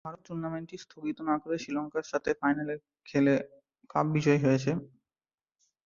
[0.05, 2.75] ভারত টুর্নামেন্টটি স্থগিত না করে শ্রীলঙ্কার সাথে ফাইনালে
[3.05, 3.33] খেলে
[3.89, 4.71] কাপ বিজয়ী হয়েছে।